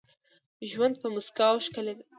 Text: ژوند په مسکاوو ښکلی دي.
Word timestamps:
ژوند 0.71 0.95
په 1.01 1.07
مسکاوو 1.15 1.63
ښکلی 1.65 1.93
دي. 1.97 2.03